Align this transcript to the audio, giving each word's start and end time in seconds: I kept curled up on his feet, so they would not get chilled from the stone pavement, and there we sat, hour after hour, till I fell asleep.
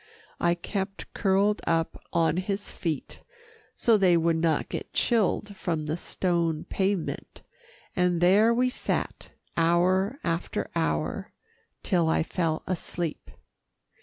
I 0.39 0.55
kept 0.55 1.13
curled 1.13 1.61
up 1.67 1.95
on 2.11 2.37
his 2.37 2.71
feet, 2.71 3.19
so 3.75 3.97
they 3.97 4.17
would 4.17 4.37
not 4.37 4.67
get 4.67 4.93
chilled 4.93 5.55
from 5.55 5.85
the 5.85 5.95
stone 5.95 6.63
pavement, 6.63 7.43
and 7.95 8.19
there 8.19 8.51
we 8.51 8.67
sat, 8.67 9.29
hour 9.55 10.17
after 10.23 10.71
hour, 10.75 11.33
till 11.83 12.09
I 12.09 12.23
fell 12.23 12.63
asleep. 12.65 13.29